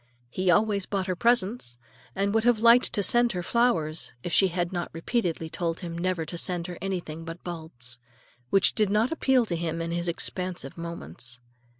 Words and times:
He 0.31 0.49
always 0.49 0.87
bought 0.87 1.05
her 1.05 1.15
presents, 1.15 1.77
and 2.15 2.33
would 2.33 2.43
have 2.43 2.57
liked 2.57 2.91
to 2.93 3.03
send 3.03 3.33
her 3.33 3.43
flowers 3.43 4.13
if 4.23 4.33
she 4.33 4.47
had 4.47 4.73
not 4.73 4.89
repeatedly 4.93 5.47
told 5.47 5.81
him 5.81 5.95
never 5.95 6.25
to 6.25 6.39
send 6.39 6.65
her 6.65 6.79
anything 6.81 7.23
but 7.23 7.43
bulbs,—which 7.43 8.73
did 8.73 8.89
not 8.89 9.11
appeal 9.11 9.45
to 9.45 9.55
him 9.55 9.79
in 9.79 9.91
his 9.91 10.07
expansive 10.07 10.75
moments. 10.75 11.39